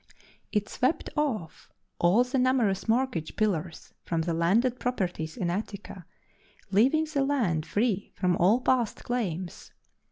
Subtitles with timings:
[0.51, 6.07] It swept off all the numerous mortgage pillars from the landed properties in Attica,
[6.71, 9.71] leaving the land free from all past claims.